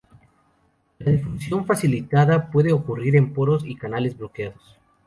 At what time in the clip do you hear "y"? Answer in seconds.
3.63-3.75